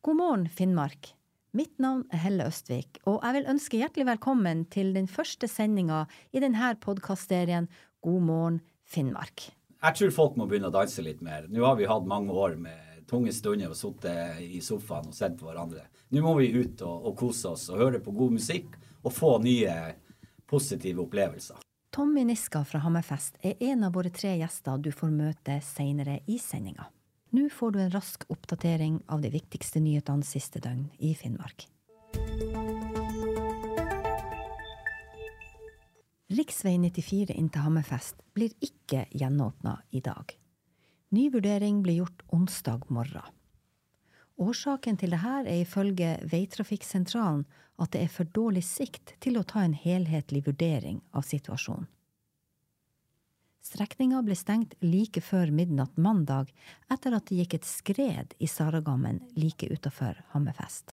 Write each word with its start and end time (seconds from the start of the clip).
God 0.00 0.16
morgen, 0.16 0.48
Finnmark. 0.48 1.14
Mitt 1.52 1.80
navn 1.82 2.04
er 2.14 2.20
Helle 2.22 2.44
Østvik, 2.46 3.00
og 3.10 3.24
jeg 3.24 3.34
vil 3.36 3.48
ønske 3.50 3.78
hjertelig 3.80 4.06
velkommen 4.06 4.64
til 4.70 4.92
den 4.94 5.08
første 5.10 5.48
sendinga 5.50 6.04
i 6.30 6.42
denne 6.42 6.70
podkastserien 6.78 7.66
God 8.02 8.22
morgen, 8.22 8.60
Finnmark. 8.86 9.48
Jeg 9.80 9.96
tror 9.98 10.14
folk 10.14 10.36
må 10.38 10.46
begynne 10.50 10.70
å 10.70 10.74
danse 10.74 11.02
litt 11.02 11.22
mer. 11.26 11.46
Nå 11.50 11.64
har 11.66 11.78
vi 11.78 11.88
hatt 11.90 12.06
mange 12.06 12.34
år 12.34 12.54
med 12.60 13.04
tunge 13.10 13.32
stunder 13.34 13.72
og 13.72 13.78
sittet 13.78 14.42
i 14.44 14.60
sofaen 14.62 15.10
og 15.10 15.16
sett 15.16 15.38
på 15.40 15.48
hverandre. 15.48 15.86
Nå 16.14 16.22
må 16.24 16.36
vi 16.38 16.52
ut 16.54 16.82
og, 16.86 17.10
og 17.10 17.16
kose 17.18 17.54
oss 17.54 17.66
og 17.72 17.82
høre 17.82 18.02
på 18.04 18.14
god 18.14 18.38
musikk 18.38 18.76
og 19.02 19.14
få 19.14 19.36
nye 19.42 19.74
positive 20.50 21.02
opplevelser. 21.06 21.69
Tommy 22.00 22.24
Niska 22.24 22.64
fra 22.64 22.78
Hammerfest 22.80 23.34
er 23.44 23.58
en 23.60 23.82
av 23.84 23.92
våre 23.92 24.08
tre 24.08 24.30
gjester 24.40 24.78
du 24.80 24.86
får 24.88 25.10
møte 25.12 25.58
senere 25.60 26.14
i 26.32 26.38
sendinga. 26.40 26.86
Nå 27.36 27.50
får 27.52 27.74
du 27.74 27.78
en 27.82 27.92
rask 27.92 28.24
oppdatering 28.32 28.94
av 29.12 29.20
de 29.20 29.28
viktigste 29.34 29.82
nyhetene 29.84 30.24
siste 30.24 30.62
døgn 30.64 30.86
i 30.96 31.10
Finnmark. 31.12 31.66
Riksvei 36.40 36.78
94 36.80 37.36
inn 37.36 37.52
til 37.52 37.66
Hammerfest 37.66 38.24
blir 38.32 38.56
ikke 38.64 39.04
gjenåpna 39.12 39.76
i 39.92 40.00
dag. 40.00 40.32
Ny 41.12 41.28
vurdering 41.36 41.84
blir 41.84 42.00
gjort 42.00 42.24
onsdag 42.32 42.88
morgen. 42.88 43.28
Årsaken 44.40 44.96
til 44.96 45.12
dette 45.12 45.38
er 45.44 45.66
ifølge 45.66 46.14
Veitrafikksentralen 46.32 47.44
at 47.80 47.92
det 47.92 48.04
er 48.04 48.12
for 48.12 48.28
dårlig 48.28 48.62
sikt 48.66 49.14
til 49.24 49.36
å 49.40 49.46
ta 49.46 49.64
en 49.64 49.76
helhetlig 49.76 50.44
vurdering 50.46 51.00
av 51.16 51.24
situasjonen. 51.28 51.88
Strekninga 53.70 54.18
ble 54.26 54.34
stengt 54.34 54.72
like 54.82 55.20
før 55.22 55.52
midnatt 55.54 55.94
mandag 55.94 56.48
etter 56.90 57.14
at 57.14 57.28
det 57.28 57.36
gikk 57.38 57.52
et 57.60 57.66
skred 57.68 58.32
i 58.42 58.48
Saragammen 58.50 59.20
like 59.38 59.68
utafor 59.70 60.16
Hammerfest. 60.32 60.88